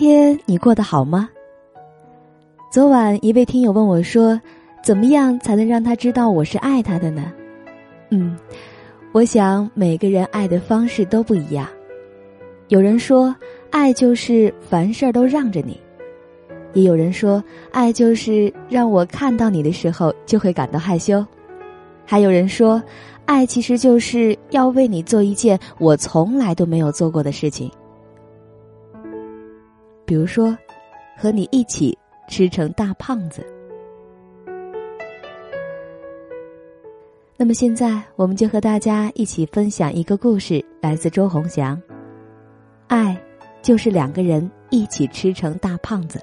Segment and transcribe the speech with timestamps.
[0.00, 1.28] 天你过得好吗？
[2.72, 4.40] 昨晚一位听友问我说
[4.82, 7.30] ：“怎么样才能让他知道我是爱他的呢？”
[8.08, 8.34] 嗯，
[9.12, 11.68] 我想每个人爱的方式都不一样。
[12.68, 13.36] 有人说，
[13.68, 15.74] 爱就是凡事都让着你；
[16.72, 21.22] 也有人说，爱就是让我看到你的时候就会感到害羞；
[22.06, 22.82] 还有人说，
[23.26, 27.70] 爱其实就是要为你做一件我从来都没有做过的事情。
[30.10, 30.58] 比如说，
[31.16, 31.96] 和你一起
[32.26, 33.46] 吃成大胖子。
[37.36, 41.80] 那么现在，我们就和大家一起分享一个故事，来自周鸿祥。
[42.88, 43.16] 爱，
[43.62, 46.20] 就是两个人一起吃成大胖子。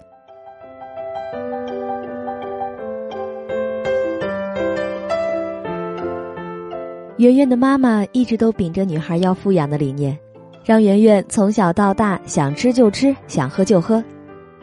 [7.15, 10.19] 圆圆的妈妈一直都秉着女孩要富养的理念。
[10.67, 14.03] 让圆圆从小到大想吃就吃，想喝就喝，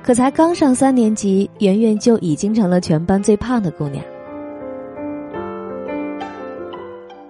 [0.03, 4.05] 可才刚上三年级，圆圆就已经成了全班最胖的姑娘。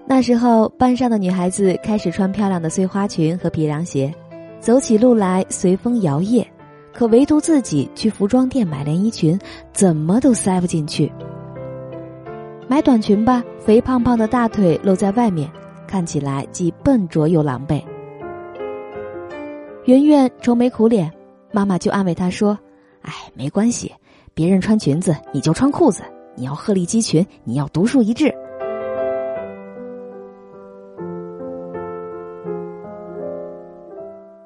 [0.05, 4.13] 那时候，班上的女孩子开始穿漂亮的碎花裙和皮凉鞋，
[4.59, 6.45] 走起路来随风摇曳，
[6.93, 9.39] 可唯独自己去服装店买连衣裙，
[9.73, 11.13] 怎么都塞不进去。
[12.67, 15.49] 买短裙吧，肥胖胖的大腿露在外面，
[15.87, 17.81] 看起来既笨拙又狼狈。
[19.85, 21.13] 圆圆愁眉苦脸，
[21.53, 22.59] 妈妈就安慰她说
[23.05, 23.93] ：“哎，没关系，
[24.33, 26.03] 别人穿裙子你就穿裤子，
[26.35, 28.35] 你要鹤立鸡群，你要独树一帜。”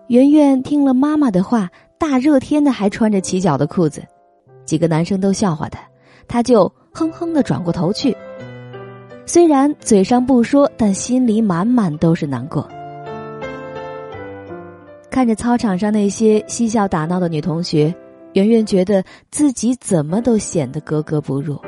[0.08, 4.02] 圆圆听了妈妈的话，大热天的还穿着起脚的裤子，
[4.64, 5.78] 几个男生都笑话她，
[6.26, 8.16] 她就哼哼的转过头去，
[9.24, 12.68] 虽然嘴上不说，但心里满满都是难过。
[15.18, 17.92] 看着操场上那些嬉笑打闹的女同学，
[18.34, 19.02] 圆圆觉得
[19.32, 21.60] 自己怎么都显得格格不入。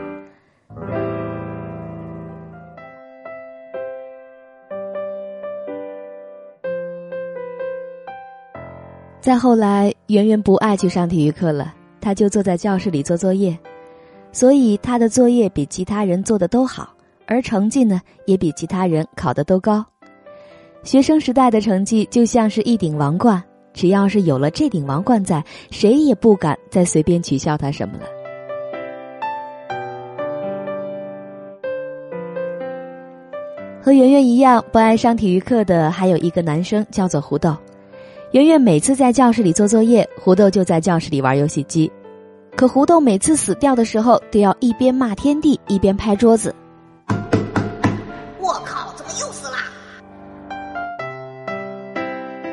[9.20, 13.58] 再后来，圆圆不爱去上体育课了，她就坐在教室里做作业，
[14.30, 16.94] 所以她的作业比其他人做的都好，
[17.26, 19.84] 而成绩呢，也比其他人考的都高。
[20.82, 23.42] 学生时代的成绩就像是一顶王冠，
[23.74, 28.06] 只要是有了这顶王冠在，谁也不敢再随便取笑他什么了。
[33.82, 37.54] 和圆圆一样不爱上体育课的还有一个男生，叫做胡豆。
[38.32, 41.90] 圆圆每次在教室里做作业，胡豆就在教室里玩游戏机。
[42.56, 46.54] 可胡豆每次死掉的时候，都要一边骂天地，一边拍桌子。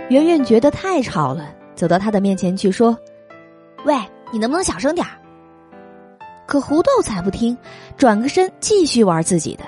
[0.10, 2.98] 圆圆觉得太吵了，走到他的面前去说
[3.84, 3.94] ：“喂，
[4.32, 5.12] 你能不能小声点儿？”
[6.48, 7.58] 可胡豆才不听，
[7.98, 9.66] 转个身继续玩自己的。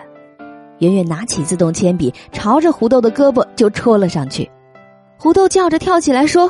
[0.78, 4.50] 圆圆拿起自动铅笔，朝着胡豆的胳膊就戳了上去。
[5.18, 6.50] 胡豆叫着跳起来说：“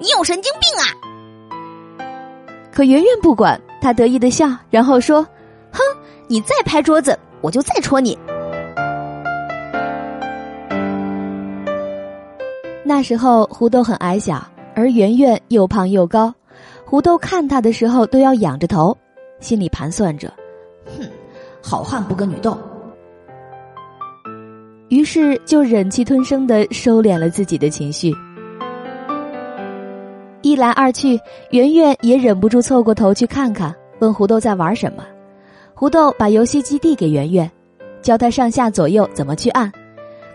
[0.00, 0.84] 你有神经病啊！”
[2.72, 5.22] 可圆圆不管，他得意的笑，然后说
[5.70, 5.82] ：“哼，
[6.28, 8.18] 你再拍桌子，我就再戳你。”
[12.88, 14.42] 那时候胡豆很矮小，
[14.74, 16.34] 而圆圆又胖又高，
[16.86, 18.96] 胡豆看他的时候都要仰着头，
[19.40, 20.32] 心里盘算着
[20.96, 21.04] ：“哼，
[21.62, 22.56] 好汉不跟女斗。”
[24.88, 28.10] 于是就忍气吞声的收敛了自己的情绪。
[30.40, 31.20] 一来二去，
[31.50, 35.04] 圆圆也忍不住凑过头去看看，问胡豆在玩什么。
[35.74, 37.52] 胡豆把游戏机递给圆圆，
[38.00, 39.70] 教他上下左右怎么去按。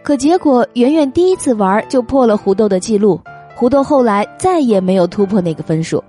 [0.03, 3.17] 可结果，圆圆第一次玩就破了胡豆的记录，
[3.55, 6.03] 胡豆后来再也没有突破那个分数。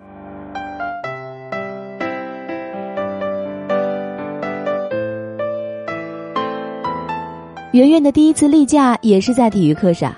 [7.71, 10.13] 圆圆的第一次例假也是在体育课上，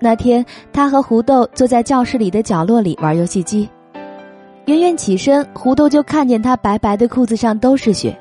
[0.00, 3.68] 那天他和胡豆坐在教室里的角落里玩游戏机，
[4.64, 8.18] 圆圆起身，胡豆就看见他白白的裤子上都是血，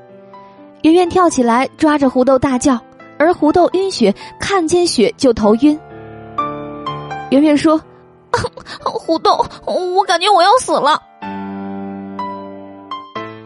[0.84, 2.80] 圆圆跳起来抓着胡豆大叫。
[3.20, 5.78] 而胡豆晕血，看见血就头晕。
[7.30, 7.80] 圆圆说
[8.82, 11.00] ：“胡豆，我感觉我要死了。”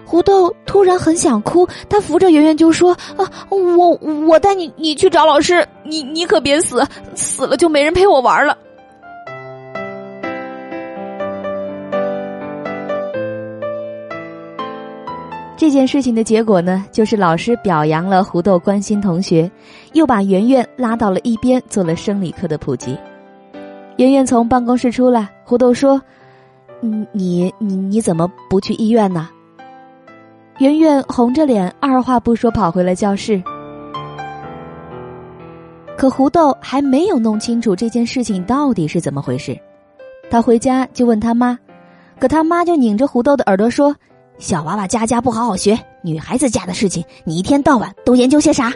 [0.06, 3.90] 胡豆突然很想哭，他扶着圆圆就说：“啊，我
[4.28, 6.86] 我带你，你去找老师，你你可别死，
[7.16, 8.56] 死了就没人陪我玩了。”
[15.64, 19.50] 这件事情的结果呢，就是老师表扬了胡豆关心同学，
[19.94, 22.98] 又把圆圆拉到了一边做了生理课的普及。
[23.96, 26.02] 圆圆从办公室出来，胡豆说
[27.14, 29.30] ：“你你你怎么不去医院呢？
[30.58, 33.42] 圆圆红着脸，二话不说跑回了教室。
[35.98, 39.58] 可胡豆还没有弄清楚这件事情到底是怎么回事，
[40.30, 41.58] 他回家就问他妈，
[42.20, 43.96] 可他妈就拧着胡豆的耳朵说
[44.38, 48.72] ：“小娃娃家家不好好学，女孩子家的事情，你一天到晚都研究些啥？”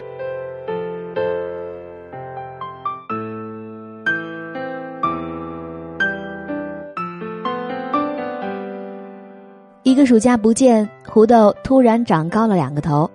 [9.82, 13.10] 一个暑假不见，胡豆突然长高了两个头。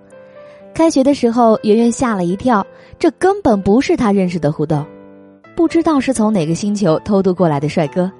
[0.74, 2.66] 开学的时候，圆圆吓了一跳，
[2.98, 4.84] 这根本不是他认识的胡豆，
[5.56, 8.10] 不知道是从哪个星球偷渡过来的帅哥。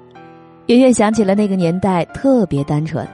[0.67, 3.05] 圆圆想起了那个年代特别单纯，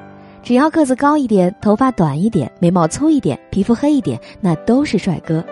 [0.43, 5.43] 只要个子高一点、头发短一点、眉毛粗一点、皮肤黑一点，那都是帅哥。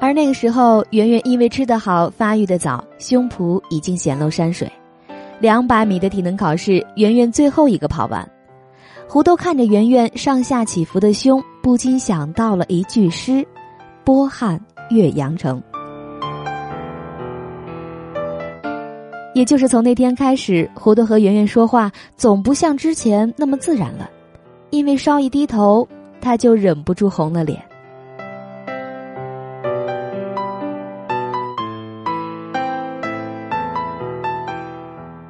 [0.00, 4.70] 而那个时候，圆圆因为吃得好、发育的早，胸脯已经显露山水。
[5.38, 8.28] 两百米的体能考试，圆圆最后一个跑完。
[9.06, 13.46] 胡豆看着圆圆上下起伏的胸，不禁想到了一句诗
[14.04, 14.60] ：“波汉
[14.90, 15.62] 岳阳城。”
[19.32, 24.10] 也就是从那天开始，胡豆和圆圆说话总不像之前那么自然了，
[24.70, 25.86] 因为稍一低头，
[26.20, 27.62] 他就忍不住红了脸。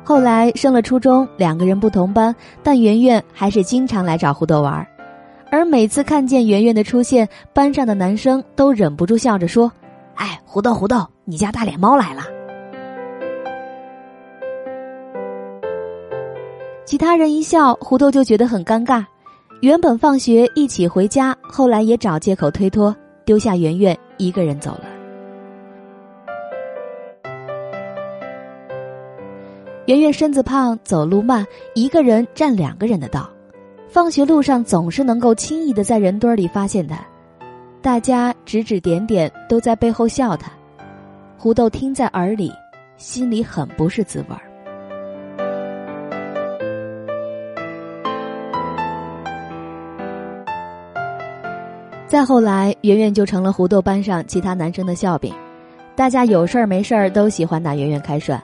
[0.03, 4.85] 后来升了初中，两个人不同班，但圆圆还是经常来找胡豆玩
[5.51, 9.71] 而每次看见圆圆的出现，班上的男生都忍不住笑着说
[10.17, 12.23] ：“哎，胡豆胡豆，你家大脸猫来了。”
[16.91, 19.05] 其他人一笑，胡豆就觉得很尴尬。
[19.61, 22.93] 原本放学一起回家，后来也找借口推脱，
[23.25, 24.81] 丢下圆圆一个人走了。
[29.87, 31.47] 圆圆身子胖，走路慢，
[31.77, 33.31] 一个人占两个人的道。
[33.89, 36.97] 放学路上总是能够轻易的在人堆里发现他，
[37.81, 40.51] 大家指指点点，都在背后笑他。
[41.39, 42.53] 胡豆听在耳里，
[42.97, 44.50] 心里很不是滋味儿。
[52.11, 55.33] 再后来，圆圆就成了胡豆班上其他男生的笑柄，
[55.95, 58.43] 大家有事儿没事儿都喜欢拿圆圆开涮。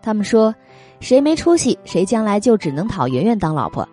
[0.00, 0.52] 他们说。
[0.98, 3.86] 谁没出息，谁将来就只能讨圆圆当老婆，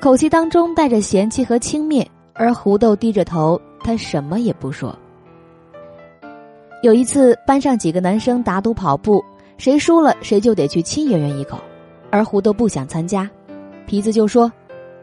[0.00, 2.02] 口气当中带着嫌弃和轻蔑。
[2.32, 4.98] 而胡豆低着头，他什么也不说。
[6.82, 9.22] 有一次，班上几个男生打赌跑步，
[9.58, 11.58] 谁输了谁就得去亲圆圆一口，
[12.10, 13.28] 而胡豆不想参加，
[13.86, 14.50] 皮子就说：“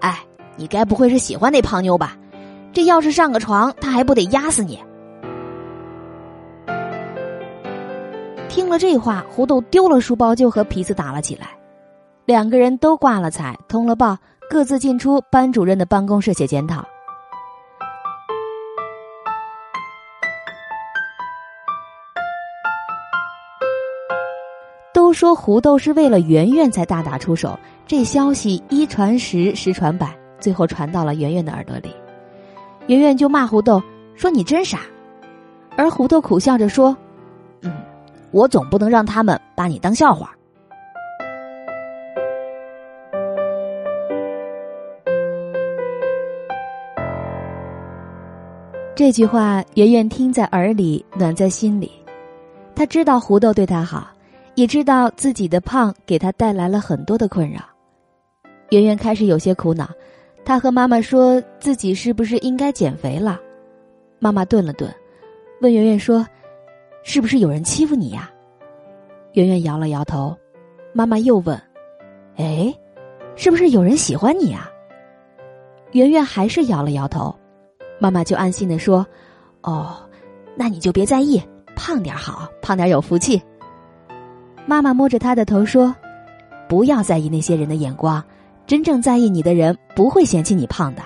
[0.02, 0.20] 哎，
[0.56, 2.18] 你该不会是喜欢那胖妞吧？
[2.74, 4.80] 这要是上个床，他还不得压死你？”
[8.50, 11.50] 听了这话，胡豆丢了书包就和皮子打了起来，
[12.26, 14.18] 两个人都挂了彩，通了报，
[14.50, 16.84] 各自进出班主任的办公室写检讨。
[24.94, 31.94] 都说胡豆是为了圆圆才大打出手，这消息一传十，十传百，最后传到了圆圆的耳朵里，
[32.88, 33.82] 圆圆就骂胡豆
[34.16, 34.80] 说：“你真傻。”
[35.78, 36.96] 而胡豆苦笑着说
[37.62, 37.72] ：“嗯。”
[38.32, 40.36] 我总不能让他们把你当笑话。
[48.94, 51.90] 这句话，圆圆听在耳里，暖在心里。
[52.76, 54.10] 他知道胡豆对他好，
[54.56, 57.62] 也知道自己的胖给他带来了很多的困扰。
[58.72, 59.90] 圆圆开始有些苦恼，
[60.48, 63.38] 他和妈妈说自己是不是应该减肥了。
[64.18, 64.90] 妈妈顿了顿，
[65.60, 66.26] 问圆圆说。
[67.04, 68.30] 是不是有人欺负你呀？
[69.34, 70.36] 圆圆摇了摇头。
[70.94, 71.62] 妈妈又问
[72.36, 72.74] ：“哎，
[73.36, 74.70] 是不是有人喜欢你呀？”
[75.92, 77.34] 圆圆还是摇了摇头。
[78.00, 79.06] 妈妈就安心的说
[79.64, 79.98] ：“哦，
[80.56, 81.42] 那你就别在意，
[81.78, 83.42] 胖点好，胖点有福气。”
[84.66, 85.96] 妈妈摸着他的头说
[86.68, 88.22] ：“不要在意那些人的眼光，
[88.68, 91.02] 真正在意你的人不会嫌弃你胖的。”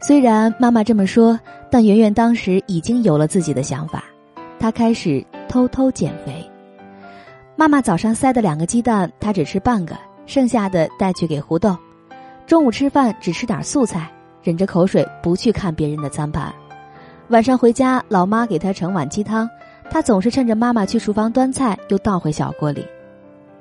[0.00, 1.38] 虽然妈妈这么说，
[1.70, 4.04] 但圆圆当时已经有了自己的想法，
[4.58, 6.50] 她开始偷偷减肥。
[7.56, 9.96] 妈妈早上塞的两个鸡蛋，她只吃半个，
[10.26, 11.76] 剩下的带去给胡豆。
[12.46, 14.10] 中午吃饭只吃点素菜，
[14.42, 16.52] 忍着口水不去看别人的餐盘。
[17.28, 19.48] 晚上回家，老妈给她盛碗鸡汤，
[19.94, 22.84] 他总是趁着妈妈去厨房端菜又倒回小锅里。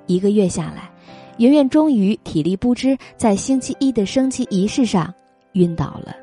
[0.08, 0.90] 一个月下来
[1.38, 5.14] 圆圆终于体力不支在星期一的升旗仪式上
[5.52, 6.16] 晕倒了。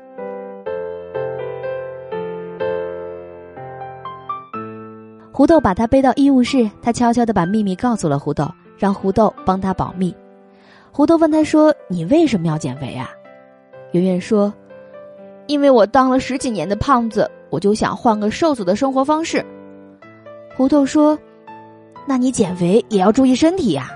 [5.31, 10.13] 胡豆把他背到医务室他悄悄的把秘密告诉了胡豆让胡豆帮他保密。
[10.91, 13.09] 胡豆问他说你为什么要减肥啊？
[13.93, 14.53] 圆圆说
[15.47, 19.41] 因为我当了十几年的胖子我就想换个瘦子的生活方式。
[20.61, 21.17] 胡豆说
[22.05, 23.89] ：“那你减肥也要注意身体呀。”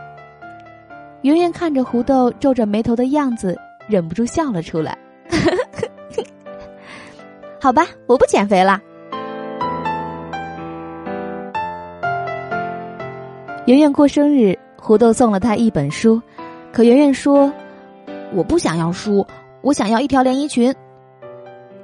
[1.22, 3.56] 圆圆看着胡豆皱着眉头的样子，
[3.88, 4.98] 忍不住笑了出来。
[7.62, 8.82] 好吧，我不减肥了。
[13.68, 16.20] 圆圆过生日，胡豆送了她一本书，
[16.72, 17.54] 可圆圆说
[18.34, 19.24] ：“我不想要书，
[19.62, 20.74] 我想要一条连衣裙。”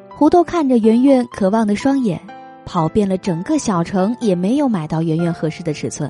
[0.10, 2.20] 胡豆看着圆圆渴望的双眼，
[2.72, 6.10] 跑遍了整个小城，也没有买到圆圆合适的尺寸。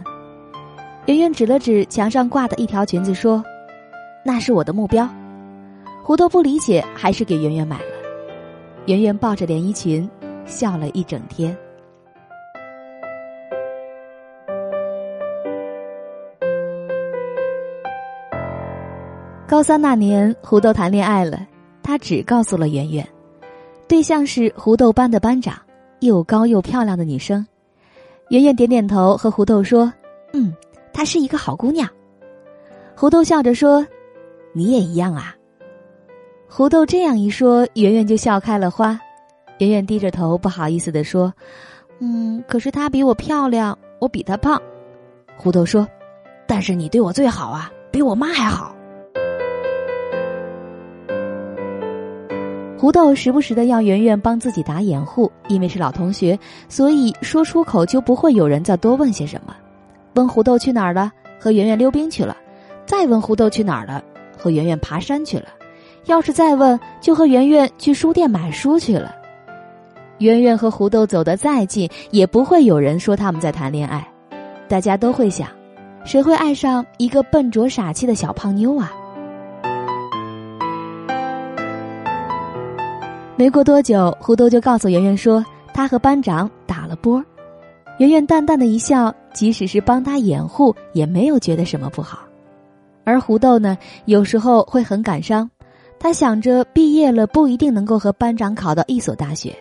[1.07, 3.43] 圆圆指了指墙上挂的一条裙子，说
[4.23, 5.09] ：“那是我的目标。”
[6.05, 7.85] 胡豆不理解，还是给圆圆买了。
[8.85, 10.07] 圆圆抱着连衣裙，
[10.45, 11.57] 笑了一整天。
[19.47, 21.43] 高三那年，胡豆谈恋爱了，
[21.81, 23.09] 他只告诉了圆圆，
[23.87, 25.59] 对象是胡豆班的班长，
[26.01, 27.43] 又高又漂亮的女生。
[28.29, 29.91] 圆圆点点头，和胡豆说
[30.33, 30.53] ：“嗯。”
[30.93, 31.87] 她是一个好姑娘，
[32.97, 33.87] 胡豆笑着说
[34.51, 35.33] ：“你也一样啊。”
[36.49, 38.99] 胡豆这样一说，圆圆就笑开了花。
[39.59, 41.33] 圆圆低着头，不好意思的说
[41.99, 44.61] ：“嗯，可是她比我漂亮，我比她胖。”
[45.37, 45.87] 胡豆说
[46.45, 48.70] ：“但是你对我最好啊，比我妈还好。”
[52.81, 59.55] 胡豆时不时的要圆圆帮自己打掩护，因为是老同学，所以说出口就不会有人再多问些什么。
[60.15, 61.11] 问胡豆去哪儿了？
[61.39, 62.35] 和圆圆溜冰去了。
[62.87, 64.03] 再问胡豆去哪儿了？
[64.35, 65.45] 和圆圆爬山去了。
[66.05, 69.13] 要是再问，就和圆圆去书店买书去了。
[70.17, 74.07] 圆圆和胡豆走得再近，也不会有人说他们在谈恋爱。
[74.67, 75.47] 大家都会想，
[76.03, 78.91] 谁会爱上一个笨拙傻气的小胖妞啊？
[83.41, 85.43] 没过多久，胡豆就告诉圆圆说，
[85.73, 87.25] 他和班长打了波。
[87.97, 92.19] 圆圆淡淡的一笑，即使是帮他掩护，也没有觉得什么不好。
[93.03, 95.49] 而胡豆呢，有时候会很感伤，
[95.97, 99.51] 他想着毕业了不一定能够和班长考到一所大学。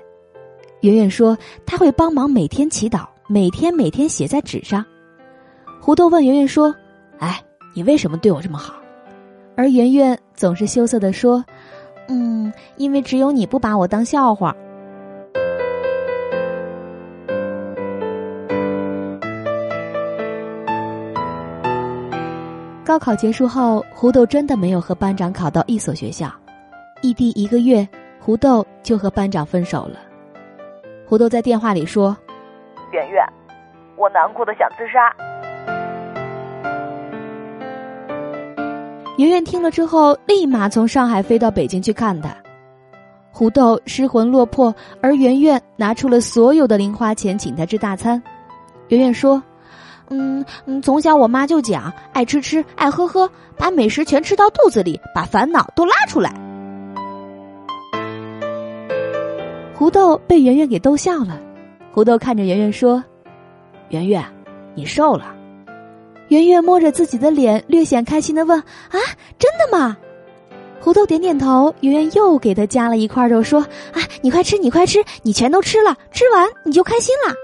[0.82, 1.34] 圆圆说
[1.64, 4.84] 他会帮忙每天祈祷，每天每天写在纸上。
[5.80, 6.74] 胡豆问圆圆说
[7.18, 8.74] ：“哎，你为什么对我这么好？”
[9.56, 11.42] 而圆圆总是羞涩的说
[12.10, 14.54] ：“嗯，因为只有你不把我当笑话。”
[22.84, 26.28] 高考结束后，胡豆真的没有和班长考到一所学校。
[27.02, 27.88] 异地一个月，
[28.18, 30.00] 胡豆就和班长分手了。
[31.06, 32.16] 胡豆在电话里说
[32.90, 33.24] ：“圆圆，
[33.96, 35.14] 我难过的想自杀。”
[39.20, 42.34] 圆圆听了之后，立马从上海飞到北京去看他。
[43.30, 48.22] 胡豆失魂落魄，而圆圆拿出了所有的零花钱请他吃大餐。
[48.88, 49.42] 圆圆说。
[50.08, 56.34] 嗯嗯，从小我妈就讲，爱吃吃，爱喝喝，把美食全吃到肚子里，把烦恼都拉出来。
[59.74, 61.38] 胡豆被圆圆给逗笑了，
[61.92, 63.04] 胡豆看着圆圆说
[63.90, 64.24] ：“圆圆，
[64.74, 65.36] 你瘦了。”
[66.30, 68.56] 圆圆摸着自己的脸，略显开心的问
[68.90, 68.98] ：“啊，
[69.36, 69.96] 真的吗？”
[70.80, 73.60] 胡豆点点头，圆圆又给他夹了一块肉，说
[73.92, 77.34] ：“啊，你快吃，你快吃，你全都吃了，吃完你就开心了。”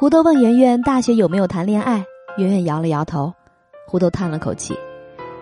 [0.00, 2.04] 胡豆问圆圆大学有没有谈恋爱，
[2.38, 3.32] 圆圆摇了摇头。
[3.86, 4.76] 胡豆叹了口气，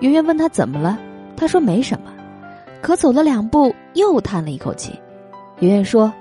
[0.00, 0.98] 圆圆问他怎么了，
[1.34, 2.12] 他说没什么。
[2.82, 4.92] 可走了两步，又叹了一口气。
[5.60, 6.12] 圆圆说：“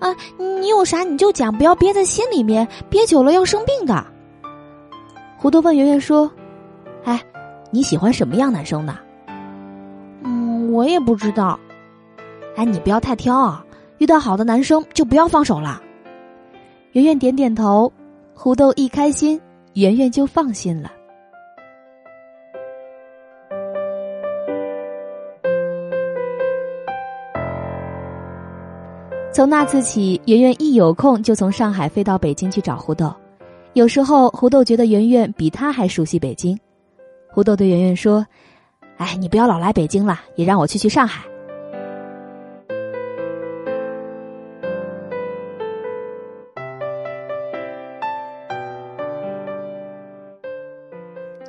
[0.00, 0.14] 啊，
[0.60, 4.04] 你有啥你就讲，不要憋在心里面，憋久了要生病的。”
[5.38, 6.30] 胡豆问圆圆说
[7.04, 7.22] ：“哎，
[7.70, 8.98] 你喜欢什么样男生呢
[10.24, 11.58] ？”“嗯，我也不知道。
[12.56, 13.64] ”“哎，你不要太挑啊，
[13.98, 15.80] 遇到好的男生就不要放手了。”
[16.92, 17.92] 圆圆点点头，
[18.34, 19.40] 胡豆一开心，
[19.74, 20.90] 圆圆就放心了。
[29.36, 33.12] 从那次起，圆圆一有空就从上海飞到北京去找胡豆。
[33.74, 36.58] 有时候，胡豆觉得圆圆比他还熟悉北京。
[37.30, 38.26] 胡豆对圆圆说
[38.96, 41.22] ：“哎，你不要老来北京了，也让我去去上海。”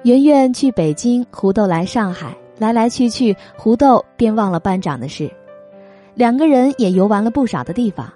[0.03, 5.31] 圆圆去北京，胡豆来上海，来来去去，胡豆便忘了班长的事。
[6.17, 8.11] 两个人也游玩了不少的地方。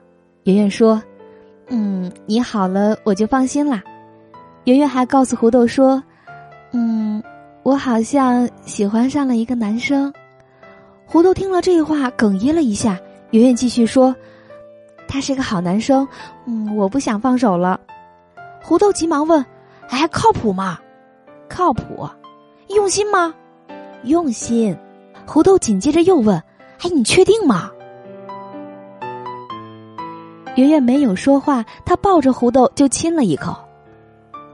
[0.46, 1.00] 圆圆说
[1.70, 3.84] ：“嗯，你好了，我就放心啦。”
[4.66, 6.02] 圆圆还告诉胡豆说
[6.74, 7.22] ：“嗯，
[7.62, 10.12] 我好像喜欢上了一个男生。”
[11.06, 13.00] 胡豆听了这话，哽咽了一下。
[13.30, 14.16] 圆圆继续说
[15.08, 16.08] ：“他是个好男生，
[16.48, 17.80] 嗯，我不想放手了。”
[18.64, 19.46] 胡豆急忙问
[19.90, 20.80] ：“哎，靠谱吗？
[21.48, 22.10] 靠谱，
[22.70, 23.32] 用心吗？
[24.06, 24.76] 用心。”
[25.28, 26.36] 胡豆紧接着又问
[26.82, 27.70] ：“哎，你确定吗？”
[30.56, 33.56] 圆圆没有说话，她抱着胡豆就亲了一口。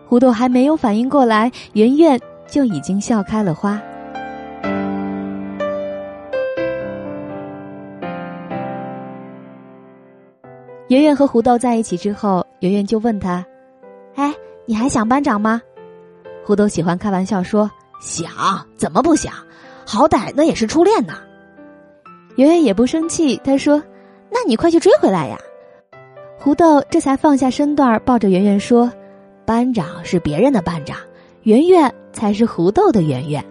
[0.08, 3.82] 胡豆还没有反应过来，圆圆就已经笑开了花。
[10.88, 13.46] 圆圆和胡豆在一起之后，圆圆就问他
[14.16, 14.34] ：“哎，
[14.66, 15.62] 你还想班长吗？”
[16.46, 18.30] 胡豆喜欢开玩笑说：“想，
[18.78, 19.34] 怎么不想？
[19.86, 21.16] 好歹那也是初恋呢。”
[22.38, 23.84] 圆圆也不生气，他说
[24.32, 25.38] ：“那你快去追回来呀！”
[26.48, 28.90] 胡豆这才放下身段，抱着圆圆说
[29.44, 30.98] ：“班长是别人的班长，
[31.44, 33.44] 圆圆才是胡豆的圆圆。”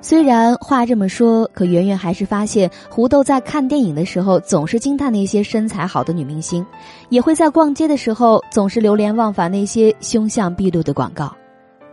[0.00, 6.64] 虽然话这么说，可圆圆还是发现胡豆在看电影的时候总是惊叹那些身材好的女明星，
[7.08, 11.34] 也会在逛街的时候总是流连忘返那些凶相毕露的广告。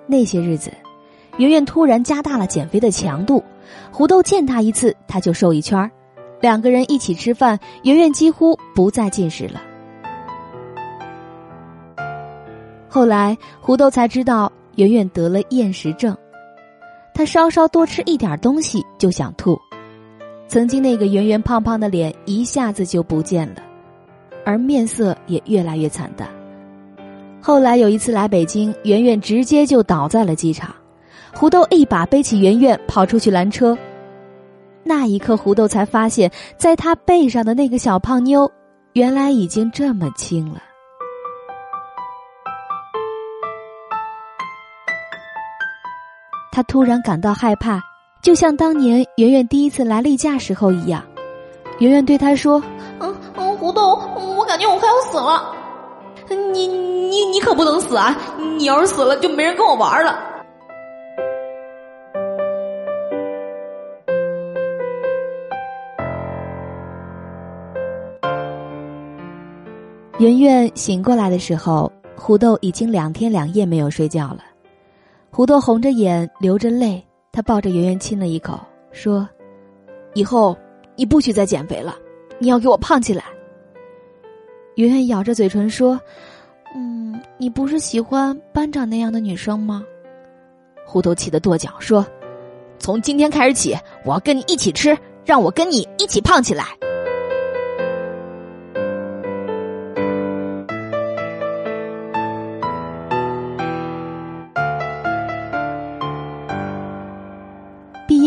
[0.05, 0.69] 那些日子，
[1.37, 3.43] 圆圆突然加大了减肥的强度，
[3.91, 5.89] 胡豆见她一次，她就瘦一圈儿。
[6.39, 9.61] 两个人一起吃饭，圆圆几乎不再进食了。
[12.89, 16.17] 后来，胡豆才知道圆圆得了厌食症。
[17.13, 19.59] 他稍稍多吃一点东西就想吐，
[20.47, 23.61] 曾经那个圆圆胖胖的脸一下子就不见了，
[24.45, 26.27] 而面色也越来越惨淡。
[27.39, 30.73] 后来有一次来北京，圆圆直接就倒在了机场，
[31.33, 33.77] 胡豆一把背起圆圆跑出去拦车，
[34.83, 38.49] 那一刻胡豆才发现，在他背上的那个小胖妞，
[38.93, 40.61] 原来已经这么轻了。
[46.51, 47.81] 他突然感到害怕，
[48.21, 51.01] 就像当年圆圆第一次来例假时候一样。
[51.79, 52.61] 圆圆对他说
[52.99, 53.95] ：“嗯嗯，胡豆，
[54.37, 55.55] 我感觉我快要死了。
[56.29, 58.15] 你你你可不能死啊！
[58.57, 60.19] 你要是死了，就没人跟我玩了。”
[70.21, 74.43] 圆圆醒过来的时候，胡豆已经两天两夜没有睡觉了。
[75.31, 78.59] 胡豆红着眼，流着泪，他抱着圆圆亲了一口，
[78.91, 79.27] 说
[80.13, 80.55] ：“以后
[80.95, 81.95] 你不许再减肥了，
[82.37, 83.23] 你要给我胖起来。”
[84.77, 85.99] 圆圆咬着嘴唇说
[86.75, 89.83] ：“嗯，你不是喜欢班长那样的女生吗？”
[90.85, 92.05] 胡豆气得跺脚说
[92.77, 96.65] ：“从今天开始起，我要跟你一起吃，让我跟你一起胖起来。”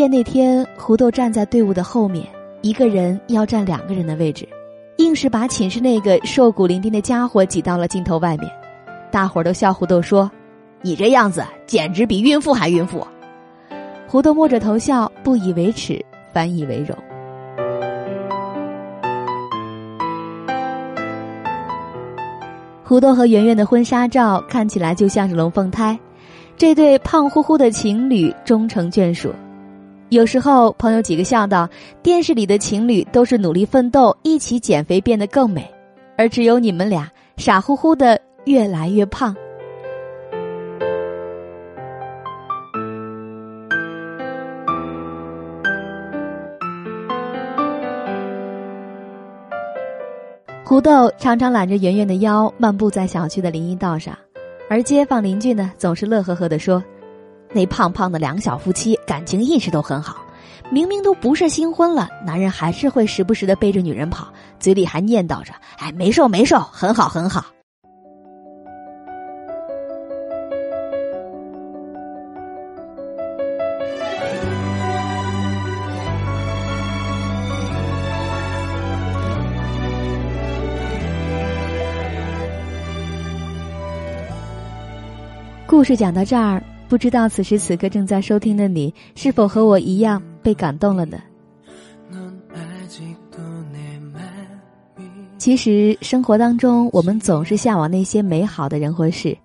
[0.08, 2.26] 那天，胡豆站在队伍的后面，
[2.60, 4.48] 一个人要占两个人的位置，
[4.98, 8.50] 硬是把寝室那个瘦骨伶仃的家伙挤到了镜头外面。
[9.10, 10.30] 大伙儿都笑胡豆说
[10.82, 13.06] ：“你这样子简直比孕妇还孕妇。”
[14.06, 16.96] 胡豆摸着头笑，不以为耻，反以为荣。
[22.82, 25.98] 胡豆和圆圆的婚纱照看起来就像是龙凤胎，
[26.56, 29.32] 这对胖乎乎的情侣终成眷属。
[30.14, 31.68] 有时候，朋友几个笑道
[32.00, 35.68] ：“电视里的情侣都是努力奋斗，一起减肥变得更美，
[36.16, 39.34] 而只有你们俩傻乎乎的越来越胖。”
[50.64, 54.16] 胡豆常常揽着圆圆的腰，漫步在小区的林荫道上，
[54.70, 56.80] 而街坊邻居呢，总是乐呵呵的说。
[57.54, 60.16] 那胖胖的两小夫妻感情一直都很好，
[60.70, 64.26] 明明都不是新婚了，男人还是会时不时的背着女人跑，
[64.58, 67.46] 嘴里还念叨着：“哎，没瘦没瘦，很好很好。”
[85.66, 86.62] 故事讲到这儿。
[86.88, 91.18] 不知道此时此刻正在收听的你，是否和我一样被感动了呢？
[95.38, 99.36] 其实生活当中，我们总是向往那些美好的人或事，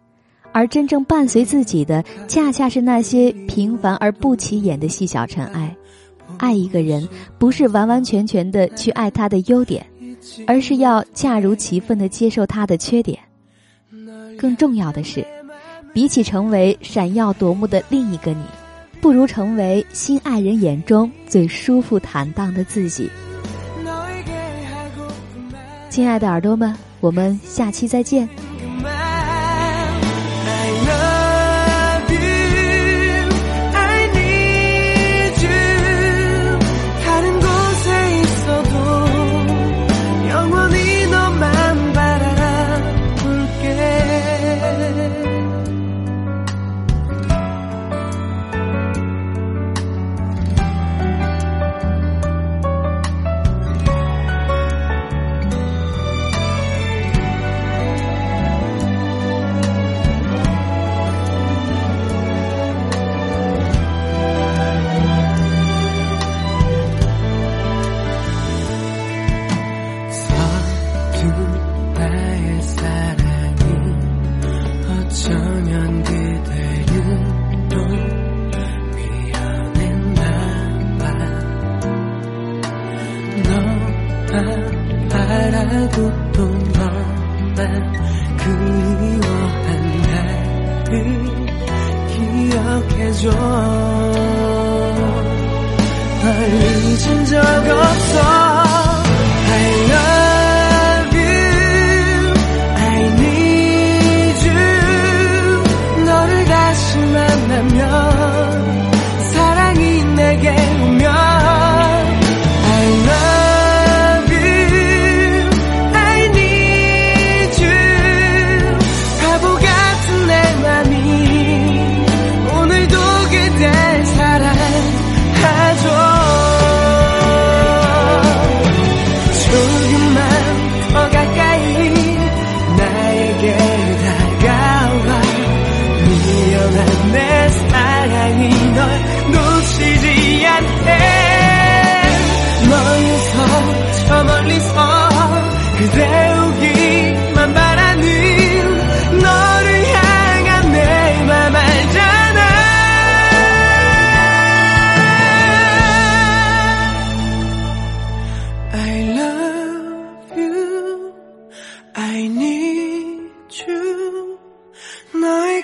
[0.54, 5.75] 而真正伴随自己的，恰恰是那些平凡而不起眼的细小尘埃。
[6.38, 7.06] 爱一个人，
[7.38, 9.86] 不是完完全全的去爱他的优点，
[10.47, 13.19] 而是要恰如其分的接受他的缺点。
[14.38, 15.25] 更重要的是，
[15.93, 18.43] 比起成为闪耀夺目的另一个你，
[19.02, 23.10] 不如成为心爱人眼中最舒服坦荡的自己。
[25.89, 28.28] 亲爱的耳朵们，我们下期再见。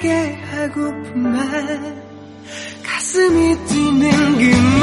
[0.03, 2.05] 하고픈 말.
[2.83, 4.74] 가슴이 뛰는 그말